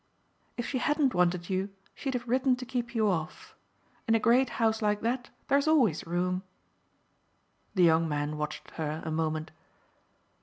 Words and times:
"If 0.57 0.65
she 0.65 0.79
hadn't 0.79 1.13
wanted 1.13 1.47
you 1.47 1.69
she'd 1.93 2.15
have 2.15 2.27
written 2.27 2.55
to 2.55 2.65
keep 2.65 2.95
you 2.95 3.07
off. 3.07 3.53
In 4.07 4.15
a 4.15 4.19
great 4.19 4.49
house 4.57 4.81
like 4.81 5.01
that 5.01 5.29
there's 5.47 5.67
always 5.67 6.07
room." 6.07 6.41
The 7.75 7.83
young 7.83 8.09
man 8.09 8.35
watched 8.37 8.71
her 8.71 9.03
a 9.05 9.11
moment. 9.11 9.51